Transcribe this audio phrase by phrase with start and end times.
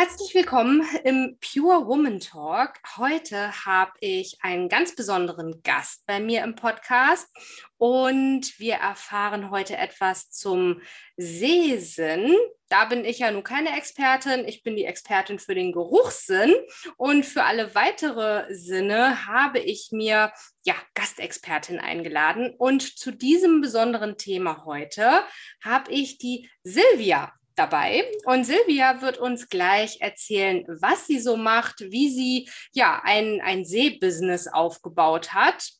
[0.00, 2.78] Herzlich willkommen im Pure Woman Talk.
[2.96, 7.28] Heute habe ich einen ganz besonderen Gast bei mir im Podcast
[7.76, 10.80] und wir erfahren heute etwas zum
[11.18, 12.34] Sehsinn.
[12.70, 16.54] Da bin ich ja nun keine Expertin, ich bin die Expertin für den Geruchssinn
[16.96, 20.32] und für alle weitere Sinne habe ich mir
[20.64, 25.24] ja Gastexpertin eingeladen und zu diesem besonderen Thema heute
[25.62, 28.10] habe ich die Silvia dabei.
[28.24, 33.64] Und Silvia wird uns gleich erzählen, was sie so macht, wie sie ja ein, ein
[33.64, 35.70] Seebusiness aufgebaut hat.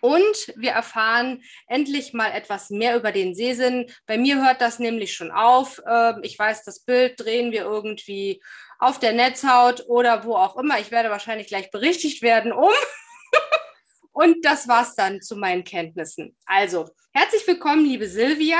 [0.00, 3.90] Und wir erfahren endlich mal etwas mehr über den Seesinn.
[4.06, 5.80] Bei mir hört das nämlich schon auf.
[5.88, 8.42] Ähm, ich weiß, das Bild drehen wir irgendwie
[8.78, 10.78] auf der Netzhaut oder wo auch immer.
[10.78, 12.68] Ich werde wahrscheinlich gleich berichtigt werden um.
[14.12, 16.36] Und das war's dann zu meinen Kenntnissen.
[16.44, 18.58] Also, herzlich willkommen, liebe Silvia.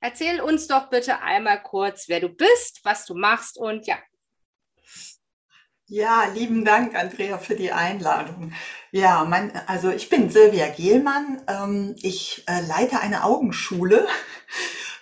[0.00, 3.96] Erzähl uns doch bitte einmal kurz, wer du bist, was du machst und ja.
[5.92, 8.52] Ja, lieben Dank, Andrea, für die Einladung.
[8.92, 11.42] Ja, mein, also ich bin Silvia Gehlmann.
[11.48, 14.06] Ähm, ich äh, leite eine Augenschule.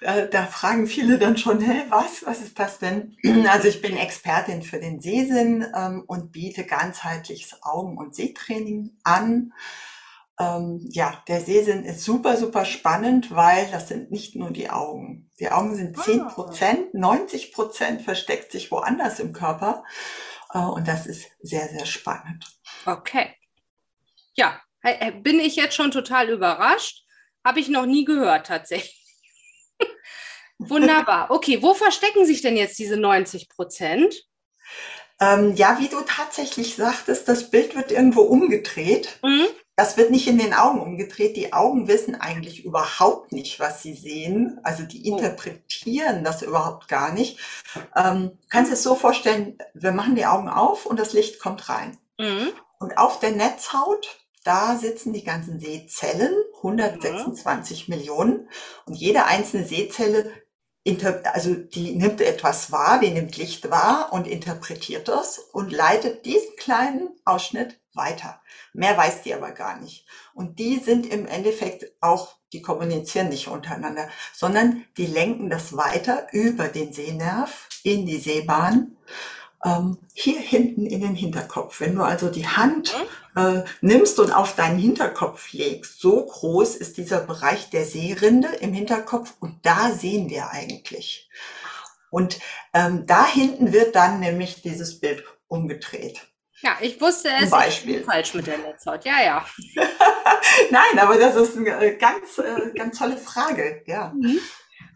[0.01, 3.17] Äh, da fragen viele dann schon, hä, was, was ist das denn?
[3.49, 9.53] Also ich bin Expertin für den Sehsinn ähm, und biete ganzheitliches Augen- und Sehtraining an.
[10.41, 15.31] Ähm, ja, der Sehsinn ist super, super spannend, weil das sind nicht nur die Augen.
[15.41, 16.25] Die Augen sind 10 ah.
[16.29, 19.85] Prozent, 90 Prozent versteckt sich woanders im Körper.
[20.53, 22.47] Äh, und das ist sehr, sehr spannend.
[22.87, 23.35] Okay.
[24.35, 24.61] Ja,
[25.23, 27.05] bin ich jetzt schon total überrascht.
[27.45, 29.05] Habe ich noch nie gehört tatsächlich.
[30.59, 31.31] Wunderbar.
[31.31, 34.15] Okay, wo verstecken sich denn jetzt diese 90 Prozent?
[35.21, 39.19] Ähm, ja, wie du tatsächlich sagtest, das Bild wird irgendwo umgedreht.
[39.23, 39.47] Mhm.
[39.79, 41.37] Das wird nicht in den Augen umgedreht.
[41.37, 44.59] Die Augen wissen eigentlich überhaupt nicht, was sie sehen.
[44.65, 45.17] Also die oh.
[45.17, 47.39] interpretieren das überhaupt gar nicht.
[47.95, 51.69] Ähm, kannst du es so vorstellen, wir machen die Augen auf und das Licht kommt
[51.69, 51.97] rein.
[52.19, 52.49] Mhm.
[52.81, 57.95] Und auf der Netzhaut, da sitzen die ganzen Sehzellen, 126 mhm.
[57.95, 58.49] Millionen.
[58.85, 60.33] Und jede einzelne Sehzelle
[61.25, 66.57] also die nimmt etwas wahr, die nimmt Licht wahr und interpretiert das und leitet diesen
[66.57, 68.41] kleinen Ausschnitt weiter.
[68.73, 70.07] Mehr weiß die aber gar nicht.
[70.33, 76.29] Und die sind im Endeffekt auch, die kommunizieren nicht untereinander, sondern die lenken das weiter
[76.33, 78.97] über den Sehnerv in die Sehbahn
[79.65, 81.81] ähm, hier hinten in den Hinterkopf.
[81.81, 82.95] Wenn du also die Hand
[83.35, 83.43] mhm.
[83.43, 88.73] äh, nimmst und auf deinen Hinterkopf legst, so groß ist dieser Bereich der Sehrinde im
[88.73, 91.29] Hinterkopf und da sehen wir eigentlich.
[92.11, 92.39] Und
[92.73, 96.27] ähm, da hinten wird dann nämlich dieses Bild umgedreht.
[96.63, 98.03] Ja, ich wusste es Beispiel.
[98.03, 99.05] falsch mit der Netzhaut.
[99.05, 99.47] Ja, ja.
[100.71, 103.83] Nein, aber das ist eine ganz, äh, ganz tolle Frage.
[103.87, 104.13] Ja.
[104.17, 104.41] Mhm.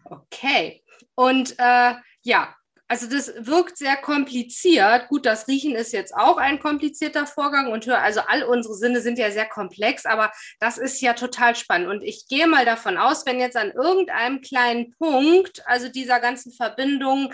[0.03, 0.83] Okay.
[1.15, 2.55] Und äh, ja,
[2.93, 5.07] also das wirkt sehr kompliziert.
[5.07, 9.01] Gut, das Riechen ist jetzt auch ein komplizierter Vorgang und hör, also all unsere Sinne
[9.01, 11.89] sind ja sehr komplex, aber das ist ja total spannend.
[11.89, 16.51] Und ich gehe mal davon aus, wenn jetzt an irgendeinem kleinen Punkt, also dieser ganzen
[16.53, 17.33] Verbindung,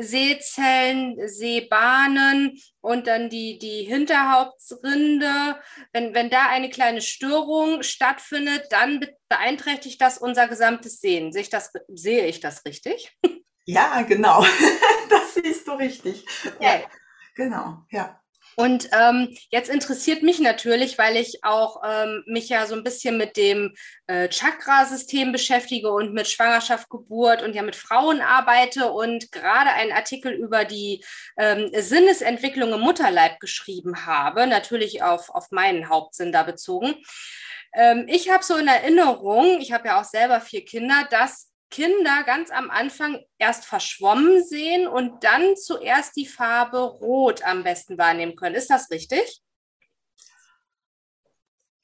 [0.00, 5.60] Sehzellen, Sehbahnen und dann die, die Hinterhauptsrinde,
[5.92, 11.32] wenn, wenn da eine kleine Störung stattfindet, dann beeinträchtigt das unser gesamtes Sehen.
[11.32, 13.16] Sehe ich das, sehe ich das richtig?
[13.66, 14.44] Ja, genau.
[15.10, 16.24] das siehst du richtig.
[16.60, 16.80] Ja,
[17.34, 18.20] genau, ja.
[18.58, 23.18] Und ähm, jetzt interessiert mich natürlich, weil ich auch ähm, mich ja so ein bisschen
[23.18, 23.74] mit dem
[24.06, 29.92] äh, Chakra-System beschäftige und mit Schwangerschaft, Geburt und ja mit Frauen arbeite und gerade einen
[29.92, 31.04] Artikel über die
[31.36, 36.94] ähm, Sinnesentwicklung im Mutterleib geschrieben habe, natürlich auf, auf meinen Hauptsinn da bezogen.
[37.74, 42.22] Ähm, ich habe so in Erinnerung, ich habe ja auch selber vier Kinder, dass Kinder
[42.24, 48.36] ganz am Anfang erst verschwommen sehen und dann zuerst die Farbe Rot am besten wahrnehmen
[48.36, 48.54] können.
[48.54, 49.42] Ist das richtig?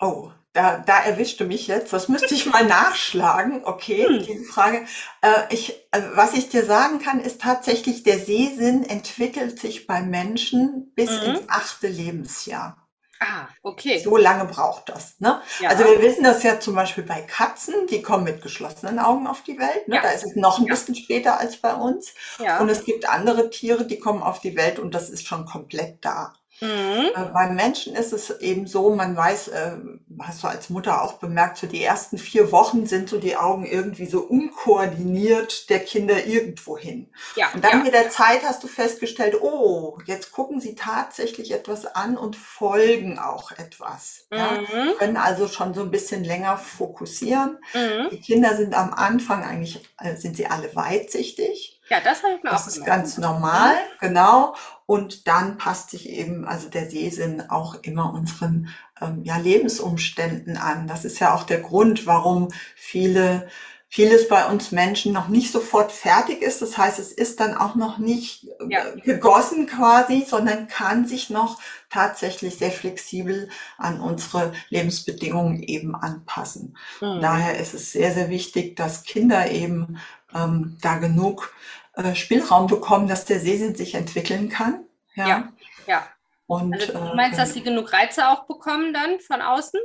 [0.01, 1.93] Oh, da, da erwischte mich jetzt.
[1.93, 3.65] Das müsste ich mal nachschlagen.
[3.65, 4.23] Okay, hm.
[4.23, 4.87] diese Frage.
[5.23, 10.11] Äh, ich, äh, was ich dir sagen kann, ist tatsächlich, der Sehsinn entwickelt sich beim
[10.11, 11.23] Menschen bis mhm.
[11.23, 12.82] ins achte Lebensjahr.
[13.23, 13.99] Ah, okay.
[13.99, 15.17] So lange braucht das.
[15.21, 15.41] Ne?
[15.61, 15.71] Ja.
[15.71, 19.43] Also wir wissen das ja zum Beispiel bei Katzen, die kommen mit geschlossenen Augen auf
[19.43, 19.87] die Welt.
[19.89, 19.97] Ne?
[19.97, 20.03] Ja.
[20.03, 20.75] Da ist es noch ein ja.
[20.75, 22.15] bisschen später als bei uns.
[22.61, 26.05] Und es gibt andere Tiere, die kommen auf die Welt und das ist schon komplett
[26.05, 26.35] da.
[26.63, 27.11] Mhm.
[27.17, 29.73] Äh, beim Menschen ist es eben so, man weiß, äh,
[30.21, 33.67] hast du als Mutter auch bemerkt, so die ersten vier Wochen sind so die Augen
[33.67, 37.11] irgendwie so unkoordiniert der Kinder irgendwo hin.
[37.35, 37.85] Ja, und dann ja.
[37.85, 43.19] mit der Zeit hast du festgestellt, oh, jetzt gucken sie tatsächlich etwas an und folgen
[43.19, 44.27] auch etwas.
[44.31, 44.39] Mhm.
[44.39, 44.93] Ja?
[44.99, 47.59] Können also schon so ein bisschen länger fokussieren.
[47.75, 48.11] Mhm.
[48.13, 51.81] Die Kinder sind am Anfang eigentlich, äh, sind sie alle weitsichtig.
[51.89, 54.55] Ja, das habe ich mir das auch Das ist ganz normal, genau.
[54.87, 58.69] Und dann passt sich eben, also der Sehsinn auch immer unseren
[59.01, 60.87] ähm, ja, Lebensumständen an.
[60.87, 63.49] Das ist ja auch der Grund, warum viele
[63.95, 66.63] vieles bei uns Menschen noch nicht sofort fertig ist.
[66.63, 68.85] Das heißt, es ist dann auch noch nicht äh, ja.
[69.05, 71.61] gegossen quasi, sondern kann sich noch
[71.91, 76.79] tatsächlich sehr flexibel an unsere Lebensbedingungen eben anpassen.
[77.03, 77.21] Mhm.
[77.21, 79.99] Daher ist es sehr, sehr wichtig, dass Kinder eben
[80.35, 81.55] ähm, da genug
[81.93, 84.87] äh, Spielraum bekommen, dass der Sehsinn sich entwickeln kann.
[85.17, 85.53] Ja, ja.
[85.87, 86.07] ja.
[86.47, 89.81] Und, also, du meinst, äh, dass sie genug Reize auch bekommen dann von außen?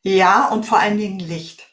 [0.00, 1.68] Ja, und vor allen Dingen Licht.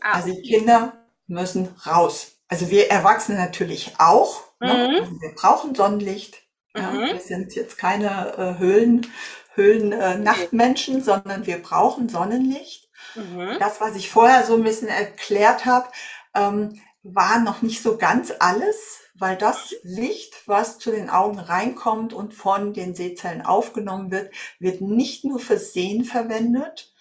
[0.00, 2.32] Ah, also die Kinder müssen raus.
[2.48, 4.42] Also wir Erwachsene natürlich auch.
[4.60, 4.72] Ne?
[4.72, 4.92] Mhm.
[4.92, 5.00] Ne?
[5.00, 6.36] Also wir brauchen Sonnenlicht.
[6.74, 6.90] Ja?
[6.90, 7.06] Mhm.
[7.06, 9.06] Wir sind jetzt keine äh, Höhlen,
[9.54, 11.04] Höhlen äh, Nachtmenschen, okay.
[11.04, 12.88] sondern wir brauchen Sonnenlicht.
[13.14, 13.56] Mhm.
[13.58, 15.88] Das, was ich vorher so ein bisschen erklärt habe,
[16.34, 22.12] ähm, war noch nicht so ganz alles, weil das Licht, was zu den Augen reinkommt
[22.12, 26.91] und von den Sehzellen aufgenommen wird, wird nicht nur fürs Sehen verwendet,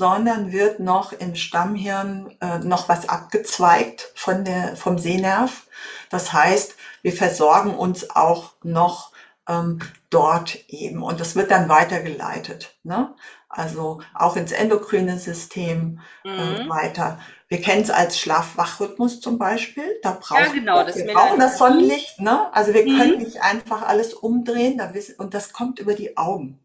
[0.00, 5.66] sondern wird noch im Stammhirn äh, noch was abgezweigt von der, vom Sehnerv.
[6.08, 9.12] Das heißt, wir versorgen uns auch noch
[9.46, 12.78] ähm, dort eben und das wird dann weitergeleitet.
[12.82, 13.14] Ne?
[13.50, 16.70] Also auch ins endokrine System äh, mhm.
[16.70, 17.20] weiter.
[17.48, 19.98] Wir kennen es als Schlaf-Wach-Rhythmus zum Beispiel.
[20.02, 22.22] Da brauchen ja, genau, das wir brauchen das Sonnenlicht.
[22.22, 22.50] Ne?
[22.54, 22.98] Also wir mhm.
[22.98, 24.78] können nicht einfach alles umdrehen.
[24.78, 26.58] Da wissen, und das kommt über die Augen.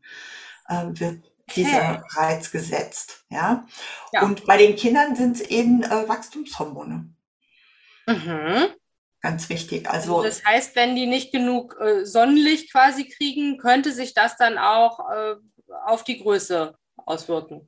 [0.69, 1.21] Äh, okay.
[1.55, 3.25] Dieser Reiz gesetzt.
[3.29, 3.65] Ja?
[4.11, 4.23] ja?
[4.23, 7.13] Und bei den Kindern sind es eben äh, Wachstumshormone.
[8.07, 8.67] Mhm.
[9.21, 9.89] Ganz wichtig.
[9.89, 14.37] Also, also, das heißt, wenn die nicht genug äh, Sonnenlicht quasi kriegen, könnte sich das
[14.37, 15.35] dann auch äh,
[15.85, 17.67] auf die Größe auswirken.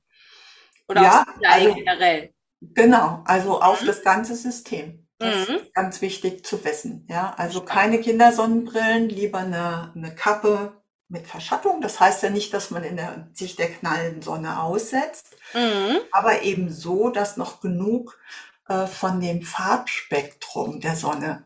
[0.87, 2.33] Oder ja, also, generell.
[2.61, 3.87] Genau, also auf mhm.
[3.87, 5.07] das ganze System.
[5.19, 5.55] Das mhm.
[5.55, 7.07] ist ganz wichtig zu wissen.
[7.09, 10.76] Ja, also keine Kindersonnenbrillen, lieber eine, eine Kappe
[11.09, 11.81] mit Verschattung.
[11.81, 15.97] Das heißt ja nicht, dass man in der, sich der knallenden Sonne aussetzt, mhm.
[16.11, 18.19] aber eben so, dass noch genug
[18.67, 21.43] äh, von dem Farbspektrum der Sonne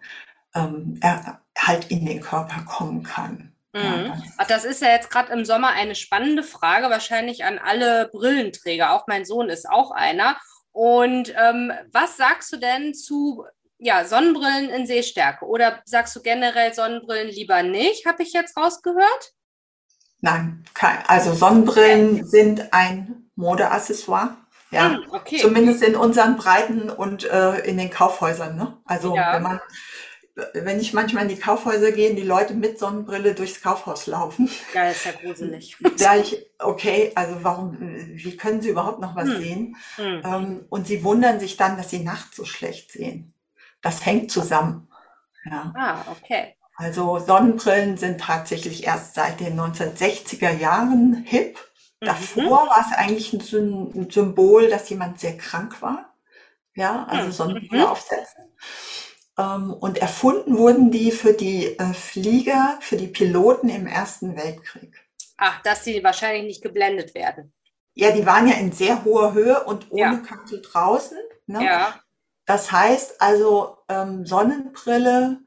[0.56, 3.54] ähm, er, halt in den Körper kommen kann.
[3.74, 4.14] Mhm.
[4.38, 8.94] Ja, das ist ja jetzt gerade im Sommer eine spannende Frage, wahrscheinlich an alle Brillenträger.
[8.94, 10.38] Auch mein Sohn ist auch einer.
[10.72, 13.46] Und ähm, was sagst du denn zu
[13.78, 15.46] ja, Sonnenbrillen in Sehstärke?
[15.46, 18.06] Oder sagst du generell Sonnenbrillen lieber nicht?
[18.06, 19.34] Habe ich jetzt rausgehört?
[20.22, 24.36] Nein, kein, also Sonnenbrillen sind ein Modeaccessoire.
[24.70, 25.38] Ja, hm, okay.
[25.38, 28.56] zumindest in unseren Breiten und äh, in den Kaufhäusern.
[28.56, 28.78] Ne?
[28.86, 29.34] Also ja.
[29.34, 29.60] wenn man
[30.54, 34.50] wenn ich manchmal in die Kaufhäuser gehe, die Leute mit Sonnenbrille durchs Kaufhaus laufen.
[34.74, 35.78] Ja, ist ja gruselig.
[35.98, 39.38] Da ich, okay, also warum, wie können sie überhaupt noch was hm.
[39.42, 39.78] sehen?
[39.98, 40.22] Hm.
[40.24, 43.34] Ähm, und sie wundern sich dann, dass sie nachts so schlecht sehen.
[43.82, 44.88] Das hängt zusammen.
[45.44, 45.74] Ja.
[45.76, 46.56] Ah, okay.
[46.82, 51.60] Also Sonnenbrillen sind tatsächlich erst seit den 1960er Jahren hip.
[52.02, 52.08] Mhm.
[52.08, 56.16] Davor war es eigentlich ein Symbol, dass jemand sehr krank war.
[56.74, 57.32] Ja, also hm.
[57.32, 57.88] Sonnenbrille mhm.
[57.88, 58.46] aufsetzen.
[59.38, 64.96] Ähm, und erfunden wurden die für die äh, Flieger, für die Piloten im Ersten Weltkrieg.
[65.38, 67.54] Ach, dass sie wahrscheinlich nicht geblendet werden.
[67.94, 70.16] Ja, die waren ja in sehr hoher Höhe und ohne ja.
[70.18, 71.18] Kanzel draußen.
[71.46, 71.64] Ne?
[71.64, 72.00] Ja.
[72.46, 75.42] Das heißt also, ähm, Sonnenbrille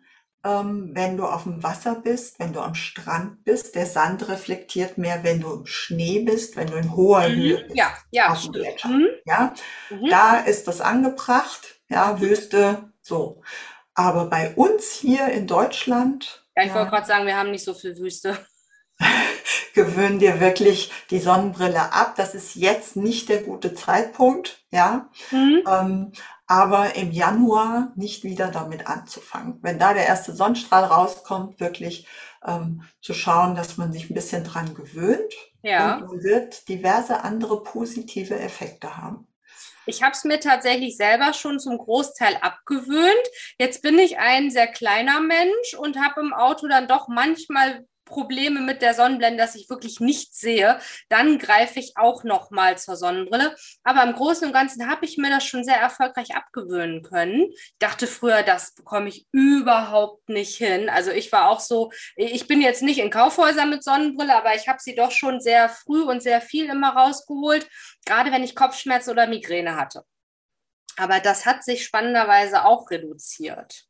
[0.45, 3.75] ähm, wenn du auf dem Wasser bist, wenn du am Strand bist.
[3.75, 7.35] Der Sand reflektiert mehr, wenn du im Schnee bist, wenn du in hoher mhm.
[7.35, 7.77] Höhe bist.
[7.77, 8.37] Ja, ja.
[8.85, 9.09] Mhm.
[9.25, 9.55] Ja,
[9.91, 10.09] mhm.
[10.11, 11.81] da ist das angebracht.
[11.89, 13.43] Ja, Wüste, so.
[13.95, 16.45] Aber bei uns hier in Deutschland.
[16.57, 18.37] Ja, ich ja, wollte gerade sagen, wir haben nicht so viel Wüste.
[19.75, 22.15] gewöhn dir wirklich die Sonnenbrille ab.
[22.17, 25.11] Das ist jetzt nicht der gute Zeitpunkt, ja.
[25.31, 25.63] Mhm.
[25.69, 26.13] Ähm,
[26.47, 29.59] aber im Januar nicht wieder damit anzufangen.
[29.63, 32.07] Wenn da der erste Sonnenstrahl rauskommt, wirklich
[32.45, 35.33] ähm, zu schauen, dass man sich ein bisschen dran gewöhnt.
[35.63, 35.97] Ja.
[35.97, 39.27] Und man wird diverse andere positive Effekte haben.
[39.87, 43.29] Ich habe es mir tatsächlich selber schon zum Großteil abgewöhnt.
[43.59, 48.61] Jetzt bin ich ein sehr kleiner Mensch und habe im Auto dann doch manchmal Probleme
[48.61, 52.97] mit der Sonnenblende, dass ich wirklich nichts sehe, dann greife ich auch noch mal zur
[52.97, 53.55] Sonnenbrille.
[53.83, 57.51] Aber im Großen und Ganzen habe ich mir das schon sehr erfolgreich abgewöhnen können.
[57.53, 60.89] Ich dachte früher, das bekomme ich überhaupt nicht hin.
[60.89, 64.69] Also ich war auch so, ich bin jetzt nicht in Kaufhäusern mit Sonnenbrille, aber ich
[64.69, 67.69] habe sie doch schon sehr früh und sehr viel immer rausgeholt,
[68.05, 70.05] gerade wenn ich Kopfschmerzen oder Migräne hatte.
[70.97, 73.87] Aber das hat sich spannenderweise auch reduziert.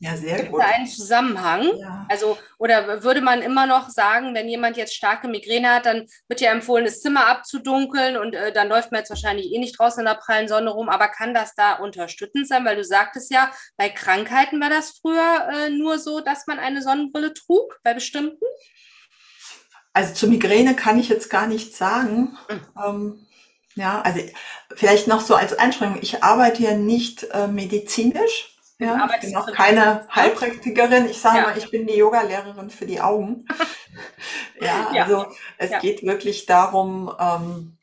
[0.00, 0.62] Ja, sehr Gibt gut.
[0.62, 1.76] da einen Zusammenhang?
[1.76, 2.06] Ja.
[2.08, 6.40] Also, oder würde man immer noch sagen, wenn jemand jetzt starke Migräne hat, dann wird
[6.40, 10.00] ja empfohlen, das Zimmer abzudunkeln und äh, dann läuft man jetzt wahrscheinlich eh nicht draußen
[10.00, 12.64] in der prallen Sonne rum, aber kann das da unterstützend sein?
[12.64, 16.80] Weil du sagtest ja, bei Krankheiten war das früher äh, nur so, dass man eine
[16.80, 18.44] Sonnenbrille trug, bei bestimmten?
[19.92, 22.38] Also zur Migräne kann ich jetzt gar nichts sagen.
[22.48, 22.60] Mhm.
[22.86, 23.26] Ähm,
[23.74, 24.20] ja, also
[24.76, 28.57] vielleicht noch so als Einschränkung, ich arbeite ja nicht äh, medizinisch.
[28.78, 31.06] Ja, ich bin auch keine Heilpraktikerin.
[31.06, 31.42] Ich sage ja.
[31.44, 33.44] mal, ich bin die Yoga-Lehrerin für die Augen.
[34.60, 35.80] ja, ja, also es ja.
[35.80, 37.76] geht wirklich darum, ähm,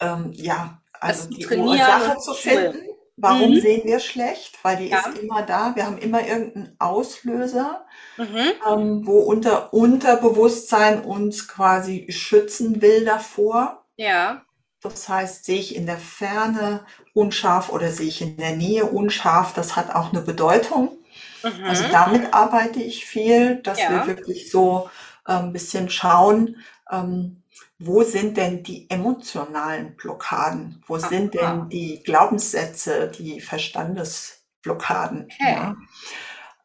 [0.00, 2.88] ähm, ja, also, die Ursache zu finden.
[3.16, 3.60] Warum mhm.
[3.60, 4.58] sehen wir schlecht?
[4.62, 5.76] Weil die ist immer da.
[5.76, 7.84] Wir haben immer irgendeinen Auslöser,
[8.16, 8.52] mhm.
[8.68, 13.84] ähm, wo unter Unterbewusstsein uns quasi schützen will davor.
[13.96, 14.42] Ja.
[14.80, 16.84] Das heißt, sehe ich in der Ferne
[17.14, 20.96] unscharf oder sehe ich in der Nähe unscharf, das hat auch eine Bedeutung.
[21.42, 21.64] Mhm.
[21.64, 23.90] Also damit arbeite ich viel, dass ja.
[23.90, 24.88] wir wirklich so
[25.26, 26.56] äh, ein bisschen schauen,
[26.90, 27.42] ähm,
[27.78, 30.82] wo sind denn die emotionalen Blockaden?
[30.86, 31.08] Wo Aha.
[31.08, 35.24] sind denn die Glaubenssätze, die Verstandesblockaden?
[35.24, 35.52] Okay.
[35.52, 35.76] Ja?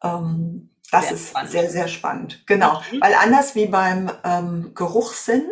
[0.03, 1.51] Ähm, das sehr ist spannend.
[1.51, 2.43] sehr, sehr spannend.
[2.45, 2.81] Genau.
[2.91, 3.01] Mhm.
[3.01, 5.49] Weil anders wie beim ähm, Geruchssinn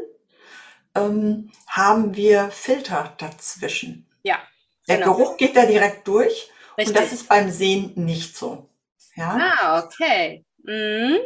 [0.93, 4.07] ähm, haben wir Filter dazwischen.
[4.23, 4.37] Ja.
[4.87, 5.15] Der genau.
[5.15, 6.87] Geruch geht da direkt durch Richtig.
[6.87, 8.69] und das ist beim Sehen nicht so.
[9.15, 9.37] Ja?
[9.39, 10.45] Ah, okay.
[10.63, 11.17] Mhm.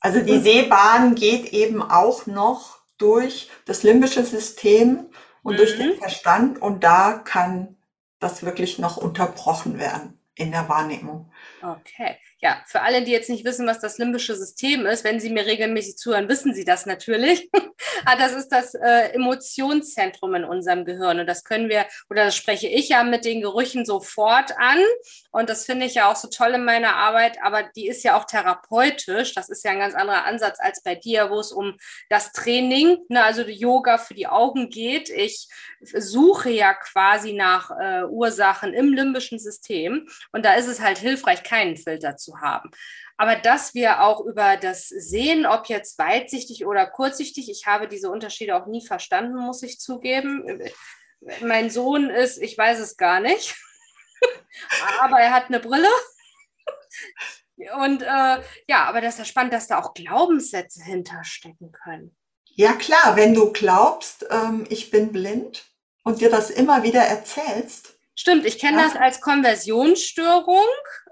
[0.00, 5.06] Also die Sehbahn geht eben auch noch durch das limbische System
[5.42, 5.56] und mhm.
[5.56, 5.98] durch den mhm.
[5.98, 7.76] Verstand und da kann
[8.20, 11.32] das wirklich noch unterbrochen werden in der Wahrnehmung.
[11.62, 15.30] Okay ja, für alle, die jetzt nicht wissen, was das limbische System ist, wenn Sie
[15.30, 17.50] mir regelmäßig zuhören, wissen Sie das natürlich.
[18.04, 21.20] Ah, das ist das äh, Emotionszentrum in unserem Gehirn.
[21.20, 24.78] Und das können wir, oder das spreche ich ja mit den Gerüchen sofort an.
[25.30, 27.38] Und das finde ich ja auch so toll in meiner Arbeit.
[27.42, 29.34] Aber die ist ja auch therapeutisch.
[29.34, 31.76] Das ist ja ein ganz anderer Ansatz als bei dir, wo es um
[32.08, 35.08] das Training, ne, also Yoga für die Augen geht.
[35.10, 35.48] Ich
[35.80, 40.08] suche ja quasi nach äh, Ursachen im limbischen System.
[40.32, 42.70] Und da ist es halt hilfreich, keinen Filter zu zu haben.
[43.16, 48.10] Aber dass wir auch über das Sehen, ob jetzt weitsichtig oder kurzsichtig, ich habe diese
[48.10, 50.44] Unterschiede auch nie verstanden, muss ich zugeben.
[51.40, 53.56] Mein Sohn ist, ich weiß es gar nicht,
[55.00, 55.88] aber er hat eine Brille.
[57.76, 62.16] Und äh, ja, aber das ist ja spannend, dass da auch Glaubenssätze hinterstecken können.
[62.44, 65.64] Ja klar, wenn du glaubst, ähm, ich bin blind
[66.04, 68.82] und dir das immer wieder erzählst, Stimmt, ich kenne ja.
[68.82, 70.66] das als Konversionsstörung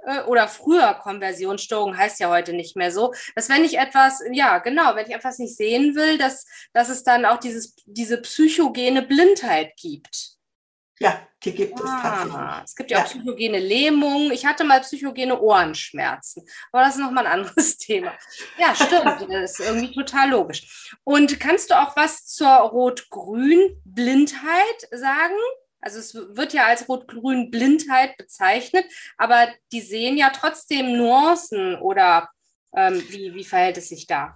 [0.07, 4.59] äh, oder früher Konversionsstörung heißt ja heute nicht mehr so, dass wenn ich etwas, ja
[4.59, 9.03] genau, wenn ich etwas nicht sehen will, dass, dass es dann auch dieses, diese psychogene
[9.03, 10.37] Blindheit gibt.
[10.99, 12.65] Ja, die gibt ah, es tatsächlich.
[12.65, 14.31] Es gibt ja, ja, auch psychogene Lähmung.
[14.31, 16.49] Ich hatte mal psychogene Ohrenschmerzen.
[16.73, 18.15] Aber das ist nochmal ein anderes Thema.
[18.59, 19.29] Ja, stimmt.
[19.29, 20.97] das ist irgendwie total logisch.
[21.05, 25.37] Und kannst du auch was zur Rot-Grün-Blindheit sagen?
[25.87, 28.87] Also es wird ja als rot-grün Blindheit bezeichnet,
[29.19, 32.29] aber die sehen ja trotzdem Nuancen oder
[32.75, 34.35] ähm, wie, wie verhält es sich da?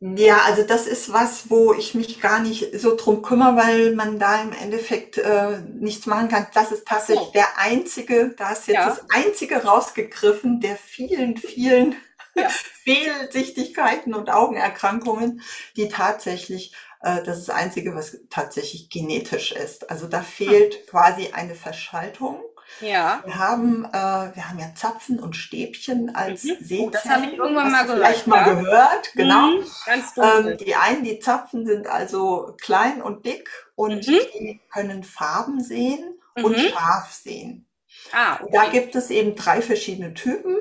[0.00, 4.18] Ja, also das ist was, wo ich mich gar nicht so drum kümmere, weil man
[4.18, 6.46] da im Endeffekt äh, nichts machen kann.
[6.52, 7.32] Das ist tatsächlich so.
[7.32, 8.86] der einzige, da ist jetzt ja.
[8.86, 11.96] das einzige rausgegriffen der vielen, vielen
[12.34, 12.50] ja.
[12.84, 15.40] Fehlsichtigkeiten und Augenerkrankungen,
[15.76, 19.90] die tatsächlich äh, das ist das Einzige, was tatsächlich genetisch ist.
[19.90, 20.86] Also da fehlt hm.
[20.86, 22.40] quasi eine Verschaltung.
[22.80, 23.22] Ja.
[23.24, 26.56] Wir haben, äh, wir haben ja Zapfen und Stäbchen als mhm.
[26.60, 26.86] Sehzellen.
[26.86, 27.98] Oh, das habe ich irgendwann mal gehört.
[27.98, 28.30] Vielleicht ja.
[28.30, 29.46] mal gehört, genau.
[29.48, 34.22] Mhm, ganz ähm, die einen, die Zapfen sind also klein und dick und mhm.
[34.38, 36.68] die können Farben sehen und mhm.
[36.68, 37.66] scharf sehen.
[38.12, 38.50] Ah, okay.
[38.52, 40.56] Da gibt es eben drei verschiedene Typen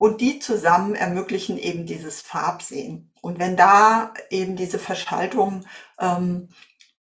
[0.00, 3.12] und die zusammen ermöglichen eben dieses Farbsehen.
[3.20, 5.66] Und wenn da eben diese Verschaltung
[5.98, 6.48] ähm,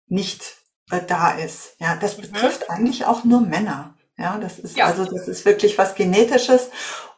[0.08, 0.56] nicht
[0.90, 2.24] äh, da ist, ja, das mhm.
[2.24, 3.94] betrifft eigentlich auch nur Männer.
[4.18, 4.86] Ja, das ist ja.
[4.86, 6.72] also das ist wirklich was Genetisches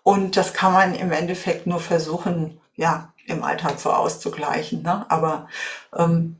[0.03, 4.81] und das kann man im Endeffekt nur versuchen, ja, im Alltag so auszugleichen.
[4.81, 5.05] Ne?
[5.09, 5.47] Aber
[5.97, 6.35] ähm,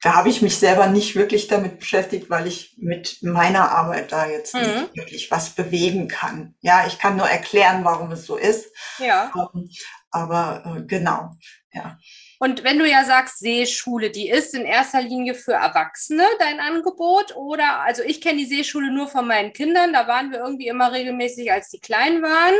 [0.00, 4.28] da habe ich mich selber nicht wirklich damit beschäftigt, weil ich mit meiner Arbeit da
[4.28, 4.60] jetzt mhm.
[4.60, 6.54] nicht wirklich was bewegen kann.
[6.60, 8.66] Ja, ich kann nur erklären, warum es so ist.
[8.98, 9.32] Ja.
[9.34, 9.68] Ähm,
[10.10, 11.30] aber äh, genau,
[11.72, 11.98] ja.
[12.38, 17.34] Und wenn du ja sagst, Seeschule, die ist in erster Linie für Erwachsene dein Angebot
[17.34, 20.92] oder, also ich kenne die Seeschule nur von meinen Kindern, da waren wir irgendwie immer
[20.92, 22.54] regelmäßig, als die klein waren.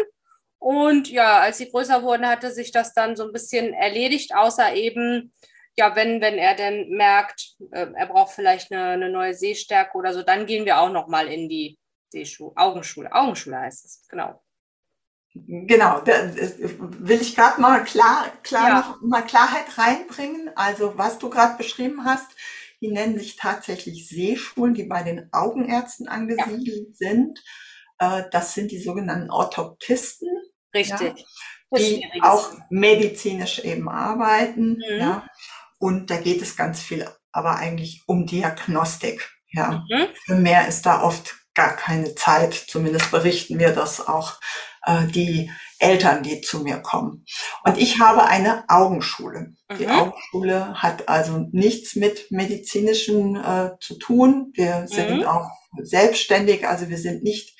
[0.59, 4.75] Und ja, als sie größer wurden, hatte sich das dann so ein bisschen erledigt, außer
[4.75, 5.33] eben,
[5.79, 10.13] ja, wenn, wenn er denn merkt, äh, er braucht vielleicht eine, eine neue Sehstärke oder
[10.13, 11.79] so, dann gehen wir auch nochmal in die
[12.11, 13.13] Seeschule, Augenschule.
[13.13, 14.43] Augenschule heißt es, genau.
[15.35, 18.75] Genau, da will ich gerade mal klar, klar ja.
[18.75, 20.51] noch mal Klarheit reinbringen.
[20.57, 22.27] Also was du gerade beschrieben hast,
[22.81, 26.95] die nennen sich tatsächlich Sehschulen, die bei den Augenärzten angesiedelt ja.
[26.95, 27.41] sind.
[28.01, 30.29] Äh, das sind die sogenannten Orthoptisten.
[30.75, 31.25] Richtig.
[31.71, 34.79] Ja, die auch medizinisch eben arbeiten.
[34.79, 34.99] Mhm.
[34.99, 35.29] Ja.
[35.79, 39.31] Und da geht es ganz viel, aber eigentlich um Diagnostik.
[39.51, 39.85] Ja.
[39.89, 40.07] Mhm.
[40.27, 42.55] Für mehr ist da oft gar keine Zeit.
[42.55, 44.35] Zumindest berichten wir das auch
[44.85, 47.25] äh, die Eltern, die zu mir kommen.
[47.65, 49.55] Und ich habe eine Augenschule.
[49.71, 49.79] Mhm.
[49.79, 54.53] Die Augenschule hat also nichts mit medizinischen äh, zu tun.
[54.55, 55.25] Wir sind mhm.
[55.25, 57.57] auch selbstständig, also wir sind nicht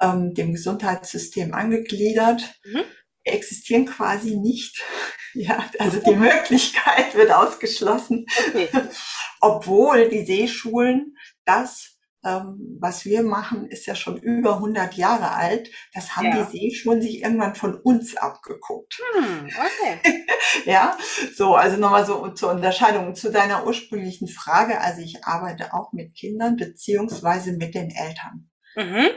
[0.00, 2.42] ähm, dem Gesundheitssystem angegliedert.
[2.64, 2.84] Mhm.
[3.30, 4.82] Existieren quasi nicht.
[5.32, 8.26] Ja, also die Möglichkeit wird ausgeschlossen.
[8.48, 8.68] Okay.
[9.40, 11.14] Obwohl die Seeschulen
[11.44, 15.70] das ähm, was wir machen, ist ja schon über 100 Jahre alt.
[15.94, 16.44] Das haben ja.
[16.44, 19.00] die Seeschulen sich irgendwann von uns abgeguckt.
[19.14, 20.26] Hm, okay.
[20.66, 20.98] ja,
[21.34, 24.80] so, also nochmal so zur Unterscheidung zu deiner ursprünglichen Frage.
[24.80, 28.50] Also ich arbeite auch mit Kindern beziehungsweise mit den Eltern.
[28.76, 29.08] Mhm.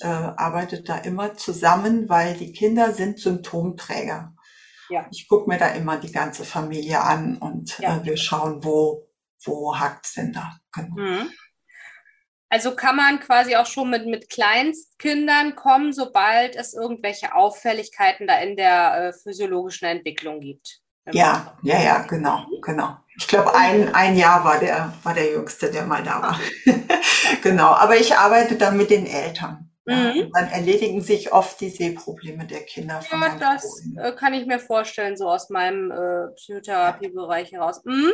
[0.00, 4.34] Äh, arbeite da immer zusammen, weil die Kinder sind Symptomträger.
[4.88, 5.06] Ja.
[5.10, 7.96] Ich gucke mir da immer die ganze Familie an und ja.
[7.96, 9.08] äh, wir schauen, wo,
[9.44, 10.52] wo hakt's denn da.
[10.72, 10.96] Genau.
[10.96, 11.30] Mhm.
[12.48, 18.38] Also kann man quasi auch schon mit, mit Kleinstkindern kommen, sobald es irgendwelche Auffälligkeiten da
[18.40, 20.82] in der äh, physiologischen Entwicklung gibt.
[21.10, 22.98] Ja, ja, ja, genau, genau.
[23.16, 26.40] Ich glaube, ein, ein Jahr war der, war der Jüngste, der mal da war.
[27.42, 29.71] genau, aber ich arbeite da mit den Eltern.
[29.84, 30.30] Mhm.
[30.32, 33.02] dann erledigen sich oft die Sehprobleme der Kinder.
[33.10, 37.80] Ja, das äh, kann ich mir vorstellen, so aus meinem äh, Psychotherapiebereich heraus.
[37.84, 38.12] Mhm.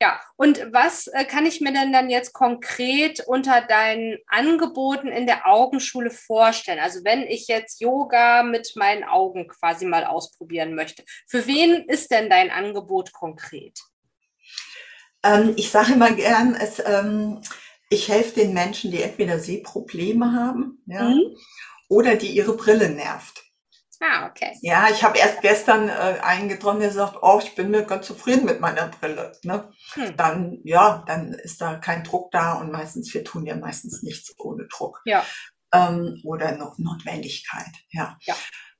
[0.00, 5.26] Ja, und was äh, kann ich mir denn dann jetzt konkret unter deinen Angeboten in
[5.26, 6.78] der Augenschule vorstellen?
[6.78, 12.10] Also wenn ich jetzt Yoga mit meinen Augen quasi mal ausprobieren möchte, für wen ist
[12.10, 13.78] denn dein Angebot konkret?
[15.22, 17.42] Ähm, ich sage immer gern, es ähm,
[17.90, 21.36] ich helfe den Menschen, die entweder Sehprobleme haben ja, mhm.
[21.88, 23.44] oder die ihre Brille nervt.
[24.02, 24.56] Ah, okay.
[24.62, 28.06] Ja, ich habe erst gestern äh, einen getroffen, der sagt, oh, ich bin mir ganz
[28.06, 29.32] zufrieden mit meiner Brille.
[29.42, 29.70] Ne?
[29.92, 30.16] Hm.
[30.16, 34.34] Dann, ja, dann ist da kein Druck da und meistens, wir tun ja meistens nichts
[34.38, 35.02] ohne Druck.
[35.04, 35.22] Ja.
[35.74, 38.16] Ähm, oder noch Notwendigkeit, ja.
[38.22, 38.34] ja.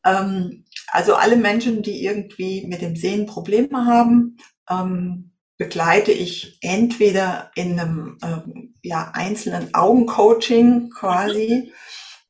[0.07, 4.38] Ähm, also alle Menschen, die irgendwie mit dem Sehen Probleme haben,
[4.70, 5.30] ähm,
[5.61, 11.70] begleite ich entweder in einem ähm, ja, einzelnen Augencoaching quasi.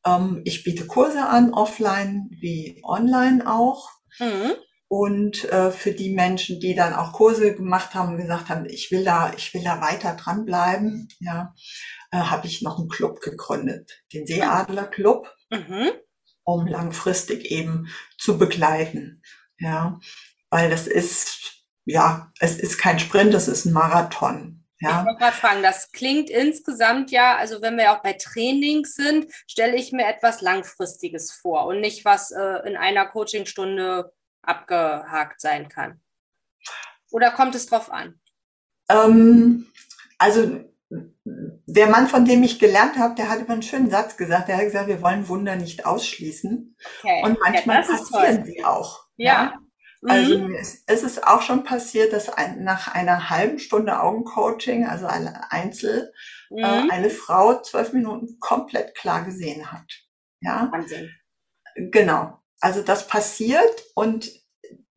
[0.04, 3.88] Ähm, ich biete Kurse an, offline wie online auch.
[4.18, 4.54] Mhm.
[4.88, 8.90] Und äh, für die Menschen, die dann auch Kurse gemacht haben und gesagt haben, ich
[8.90, 11.54] will da, ich will da weiter dranbleiben, ja,
[12.10, 15.92] äh, habe ich noch einen Club gegründet, den Seeadler Club, mhm.
[16.42, 17.86] um langfristig eben
[18.18, 19.22] zu begleiten.
[19.60, 20.00] Ja,
[20.50, 21.59] weil das ist
[21.90, 24.64] ja, es ist kein Sprint, es ist ein Marathon.
[24.80, 25.00] Ja.
[25.00, 29.26] Ich wollte gerade fragen, das klingt insgesamt ja, also wenn wir auch bei Trainings sind,
[29.46, 35.68] stelle ich mir etwas Langfristiges vor und nicht, was äh, in einer Coachingstunde abgehakt sein
[35.68, 36.00] kann.
[37.10, 38.18] Oder kommt es drauf an?
[38.88, 39.66] Ähm,
[40.16, 40.64] also
[41.66, 44.48] der Mann, von dem ich gelernt habe, der hat immer einen schönen Satz gesagt.
[44.48, 46.76] Der hat gesagt, wir wollen Wunder nicht ausschließen.
[47.02, 47.22] Okay.
[47.24, 49.04] Und manchmal ja, passieren sie auch.
[49.16, 49.24] Ja.
[49.26, 49.58] ja.
[50.02, 50.54] Also mhm.
[50.54, 55.52] es, es ist auch schon passiert, dass ein, nach einer halben Stunde Augencoaching, also eine
[55.52, 56.12] Einzel,
[56.48, 56.58] mhm.
[56.58, 59.86] äh, eine Frau zwölf Minuten komplett klar gesehen hat.
[60.40, 60.70] Ja.
[60.72, 61.10] Wahnsinn.
[61.76, 62.38] Genau.
[62.60, 64.30] Also das passiert und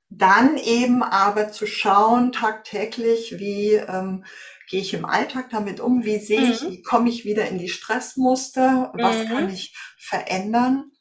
[0.10, 4.26] dann eben aber zu schauen tagtäglich, wie ähm,
[4.70, 6.70] gehe ich im Alltag damit um, wie sehe ich, mhm.
[6.70, 9.28] wie komme ich wieder in die Stressmuster, was mhm.
[9.28, 10.92] kann ich verändern.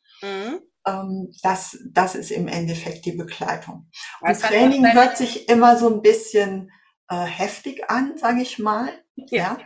[0.86, 3.88] Ähm, das, das ist im Endeffekt die Begleitung.
[4.20, 6.70] Und Training hört sich immer so ein bisschen
[7.08, 8.88] äh, heftig an, sage ich mal.
[9.14, 9.38] Ja.
[9.38, 9.58] ja.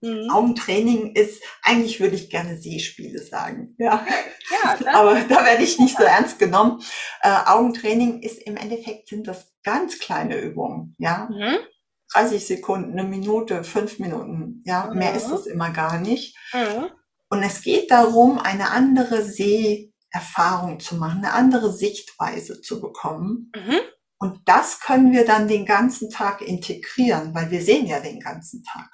[0.00, 0.30] Mhm.
[0.30, 3.74] Augentraining ist, eigentlich würde ich gerne Sehspiele sagen.
[3.78, 4.06] Ja.
[4.50, 6.82] ja Aber da werde ich nicht so ernst genommen.
[7.22, 10.94] Äh, Augentraining ist im Endeffekt sind das ganz kleine Übungen.
[10.98, 11.28] Ja.
[11.30, 11.58] Mhm.
[12.14, 14.62] 30 Sekunden, eine Minute, fünf Minuten.
[14.64, 14.98] Ja, mhm.
[14.98, 16.36] mehr ist es immer gar nicht.
[16.54, 16.86] Mhm.
[17.28, 19.22] Und es geht darum, eine andere
[20.12, 23.52] Seherfahrung zu machen, eine andere Sichtweise zu bekommen.
[23.54, 23.80] Mhm.
[24.20, 28.64] Und das können wir dann den ganzen Tag integrieren, weil wir sehen ja den ganzen
[28.64, 28.90] Tag.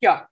[0.00, 0.28] Ja,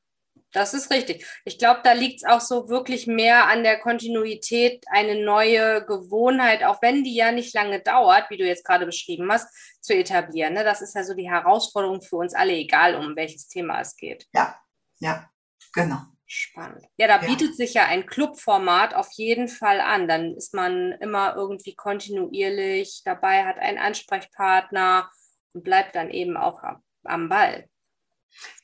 [0.53, 1.27] das ist richtig.
[1.45, 6.63] Ich glaube, da liegt es auch so wirklich mehr an der Kontinuität, eine neue Gewohnheit,
[6.63, 9.49] auch wenn die ja nicht lange dauert, wie du jetzt gerade beschrieben hast,
[9.81, 10.55] zu etablieren.
[10.55, 10.65] Ne?
[10.65, 14.27] Das ist ja so die Herausforderung für uns alle, egal um welches Thema es geht.
[14.35, 14.59] Ja,
[15.01, 15.31] ja,
[15.73, 16.01] genau.
[16.35, 16.87] Spannend.
[16.97, 17.29] Ja, da ja.
[17.29, 20.09] bietet sich ja ein Clubformat auf jeden Fall an.
[20.09, 25.11] Dann ist man immer irgendwie kontinuierlich dabei, hat einen Ansprechpartner
[25.53, 26.62] und bleibt dann eben auch
[27.05, 27.68] am Ball.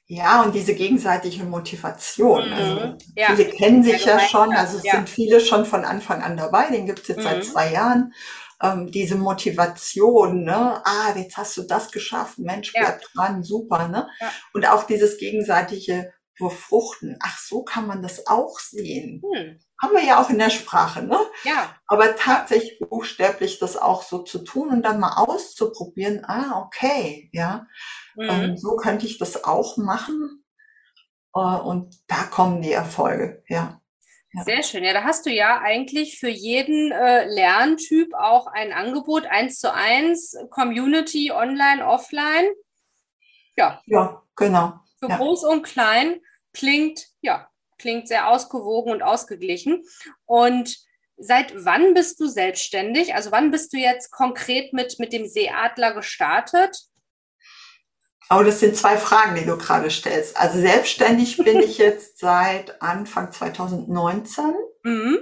[0.07, 2.49] Ja, und diese gegenseitige Motivation.
[2.49, 2.55] Mhm.
[2.55, 3.27] Also ja.
[3.37, 4.93] viele kennen sich ja, schon, also es ja.
[4.93, 7.25] sind viele schon von Anfang an dabei, den gibt es jetzt mhm.
[7.25, 8.15] seit zwei Jahren.
[8.63, 10.81] Ähm, diese Motivation, ne?
[10.85, 14.09] ah, jetzt hast du das geschafft, Mensch, bleib dran, super, ne?
[14.55, 17.19] Und auch dieses gegenseitige befruchten.
[17.23, 19.23] Ach, so kann man das auch sehen.
[19.23, 19.59] Hm.
[19.81, 21.19] Haben wir ja auch in der Sprache, ne?
[21.45, 21.75] Ja.
[21.87, 27.67] Aber tatsächlich buchstäblich das auch so zu tun und dann mal auszuprobieren, ah, okay, ja.
[28.17, 28.29] Mhm.
[28.29, 30.45] Ähm, so könnte ich das auch machen.
[31.35, 33.81] Äh, und da kommen die Erfolge, ja.
[34.33, 34.45] ja.
[34.45, 34.83] Sehr schön.
[34.83, 39.73] Ja, da hast du ja eigentlich für jeden äh, Lerntyp auch ein Angebot, eins zu
[39.73, 42.49] eins, Community, online, offline.
[43.57, 43.81] Ja.
[43.87, 44.81] Ja, genau.
[44.99, 45.17] Für ja.
[45.17, 46.21] groß und klein
[46.59, 49.85] klingt, ja, klingt sehr ausgewogen und ausgeglichen.
[50.27, 50.77] Und
[51.17, 53.15] seit wann bist du selbstständig?
[53.15, 56.77] Also wann bist du jetzt konkret mit, mit dem Seeadler gestartet?
[58.31, 60.37] Oh, das sind zwei Fragen, die du gerade stellst.
[60.37, 64.55] Also selbstständig bin ich jetzt seit Anfang 2019.
[64.83, 65.19] Mhm.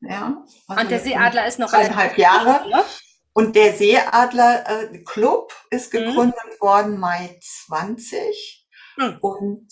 [0.00, 0.44] Ja.
[0.68, 2.66] Also und der Seeadler ist noch eineinhalb Jahre.
[2.66, 2.84] Oder?
[3.32, 5.98] Und der Seeadler äh, Club ist mhm.
[5.98, 6.60] gegründet mhm.
[6.60, 8.68] worden Mai 20.
[8.98, 9.18] Mhm.
[9.20, 9.68] Und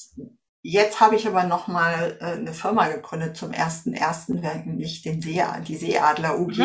[0.65, 4.41] Jetzt habe ich aber nochmal äh, eine Firma gegründet zum ersten ersten,
[4.77, 6.59] nicht den See, die Seeadler UG.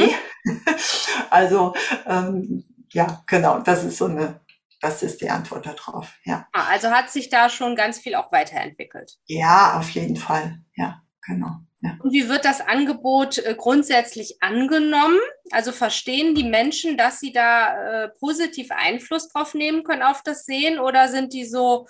[0.44, 0.62] Mhm.
[1.32, 1.74] also
[2.06, 4.40] ähm, ja, genau, das ist so eine,
[4.82, 6.14] das ist die Antwort darauf.
[6.24, 6.48] Ja.
[6.54, 9.18] Ah, also hat sich da schon ganz viel auch weiterentwickelt.
[9.26, 10.60] Ja, auf jeden Fall.
[10.76, 11.58] Ja, genau.
[11.82, 11.96] Ja.
[12.00, 15.20] Und wie wird das Angebot äh, grundsätzlich angenommen?
[15.52, 20.46] Also verstehen die Menschen, dass sie da äh, positiv Einfluss drauf nehmen können auf das
[20.46, 21.88] Sehen oder sind die so,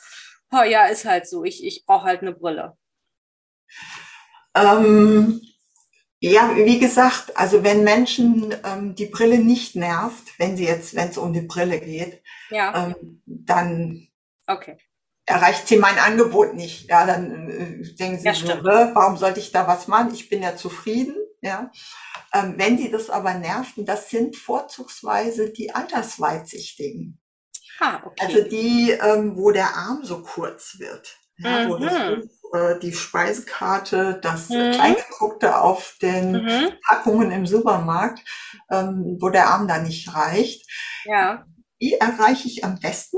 [0.51, 2.77] oh, ja, ist halt so, ich, ich brauche halt eine Brille?
[4.55, 5.41] Ähm,
[6.19, 11.10] ja, wie gesagt, also wenn Menschen ähm, die Brille nicht nervt, wenn sie jetzt, wenn
[11.10, 12.88] es um die Brille geht, ja.
[12.88, 14.07] ähm, dann
[14.47, 14.77] okay.
[15.25, 16.89] erreicht sie mein Angebot nicht.
[16.89, 20.13] Ja, dann äh, denken sie ja, so, warum sollte ich da was machen?
[20.13, 21.15] Ich bin ja zufrieden.
[21.39, 21.71] Ja,
[22.33, 27.19] ähm, wenn sie das aber nerven, das sind vorzugsweise die Altersweitsichtigen.
[27.80, 28.25] Ah, okay.
[28.25, 31.17] Also die, ähm, wo der Arm so kurz wird.
[31.38, 31.69] Ja, mhm.
[31.69, 31.93] wo das,
[32.53, 34.71] äh, die Speisekarte, das mhm.
[34.71, 36.71] Kleingedruckte auf den mhm.
[36.88, 38.19] Packungen im Supermarkt,
[38.71, 40.67] ähm, wo der Arm da nicht reicht.
[41.06, 41.45] Ja.
[41.80, 43.17] Die erreiche ich am besten,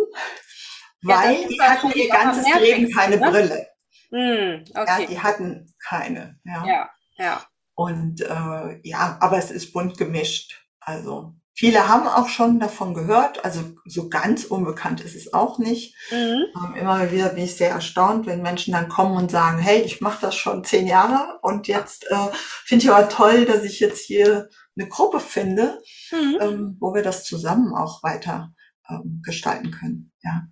[1.01, 3.31] weil ja, die hatten ihr ganzes Leben keine ne?
[3.31, 3.67] Brille.
[4.11, 5.01] Mhm, okay.
[5.01, 6.39] Ja, die hatten keine.
[6.43, 6.89] Ja, ja.
[7.17, 7.43] ja.
[7.75, 10.65] Und äh, ja, aber es ist bunt gemischt.
[10.81, 15.93] Also Viele haben auch schon davon gehört, also so ganz unbekannt ist es auch nicht.
[16.09, 16.45] Mhm.
[16.55, 19.99] Ähm, immer wieder bin ich sehr erstaunt, wenn Menschen dann kommen und sagen, hey, ich
[19.99, 22.29] mache das schon zehn Jahre und jetzt äh,
[22.63, 26.37] finde ich aber toll, dass ich jetzt hier eine Gruppe finde, mhm.
[26.39, 28.53] ähm, wo wir das zusammen auch weiter
[28.89, 30.13] ähm, gestalten können.
[30.23, 30.43] Ja.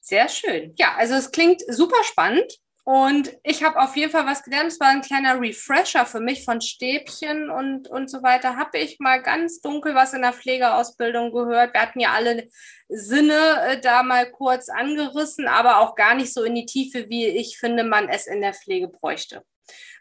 [0.00, 0.72] Sehr schön.
[0.78, 2.50] Ja, also es klingt super spannend.
[2.88, 4.68] Und ich habe auf jeden Fall was gelernt.
[4.68, 8.56] Es war ein kleiner Refresher für mich von Stäbchen und, und so weiter.
[8.56, 11.74] Habe ich mal ganz dunkel was in der Pflegeausbildung gehört.
[11.74, 12.46] Wir hatten ja alle
[12.88, 13.34] Sinne
[13.66, 17.58] äh, da mal kurz angerissen, aber auch gar nicht so in die Tiefe, wie ich
[17.58, 19.42] finde, man es in der Pflege bräuchte.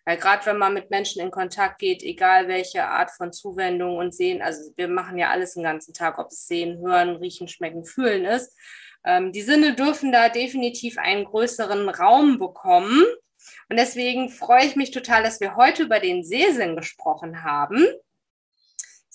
[0.05, 4.13] Weil gerade wenn man mit Menschen in Kontakt geht, egal welche Art von Zuwendung und
[4.13, 7.83] Sehen, also wir machen ja alles den ganzen Tag, ob es Sehen, Hören, Riechen, Schmecken,
[7.83, 8.55] Fühlen ist
[9.05, 13.03] Ähm, die Sinne dürfen da definitiv einen größeren Raum bekommen.
[13.69, 17.85] Und deswegen freue ich mich total, dass wir heute über den Sehsinn gesprochen haben.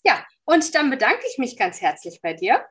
[0.05, 2.64] Ja, und dann bedanke ich mich ganz herzlich bei dir.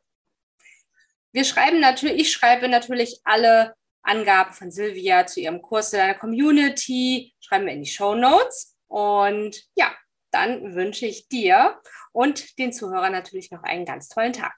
[1.31, 6.15] Wir schreiben natürlich, ich schreibe natürlich alle Angaben von Silvia zu ihrem Kurs zu deiner
[6.15, 8.75] Community, schreiben wir in die Show Notes.
[8.87, 9.93] Und ja,
[10.31, 11.79] dann wünsche ich dir
[12.11, 14.55] und den Zuhörern natürlich noch einen ganz tollen Tag.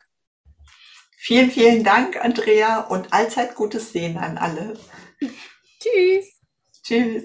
[1.24, 4.74] Vielen, vielen Dank, Andrea, und allzeit gutes Sehen an alle.
[5.80, 6.40] Tschüss.
[6.82, 7.24] Tschüss.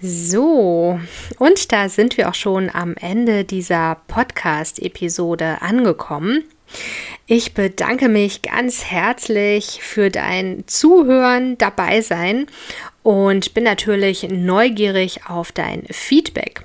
[0.00, 0.98] So,
[1.38, 6.42] und da sind wir auch schon am Ende dieser Podcast-Episode angekommen.
[7.28, 12.48] Ich bedanke mich ganz herzlich für dein Zuhören, dabei sein
[13.04, 16.64] und bin natürlich neugierig auf dein Feedback.